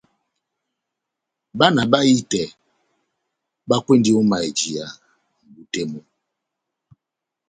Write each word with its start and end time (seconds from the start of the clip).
Bana 1.59 1.81
bahitɛ 1.91 2.43
bakwendi 3.69 4.09
ó 4.19 4.21
mayɛjiya 4.29 4.85
mʼbú 4.97 5.61
tɛ́ 5.71 5.83
mú. 5.91 5.99